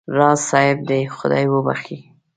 راز 0.17 0.39
صاحب 0.49 0.77
دې 0.89 0.99
خدای 1.17 1.45
وبخښي. 1.49 1.99